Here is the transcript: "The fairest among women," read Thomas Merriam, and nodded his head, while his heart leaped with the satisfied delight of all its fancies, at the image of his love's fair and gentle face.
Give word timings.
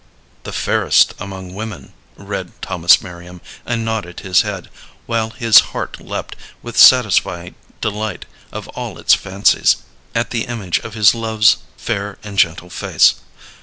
"The 0.45 0.51
fairest 0.51 1.13
among 1.19 1.53
women," 1.53 1.93
read 2.15 2.59
Thomas 2.59 3.03
Merriam, 3.03 3.39
and 3.67 3.85
nodded 3.85 4.21
his 4.21 4.41
head, 4.41 4.71
while 5.05 5.29
his 5.29 5.59
heart 5.59 5.99
leaped 6.01 6.35
with 6.63 6.73
the 6.77 6.81
satisfied 6.83 7.53
delight 7.81 8.25
of 8.51 8.67
all 8.69 8.97
its 8.97 9.13
fancies, 9.13 9.83
at 10.15 10.31
the 10.31 10.45
image 10.45 10.79
of 10.79 10.95
his 10.95 11.13
love's 11.13 11.57
fair 11.77 12.17
and 12.23 12.35
gentle 12.39 12.71
face. 12.71 13.13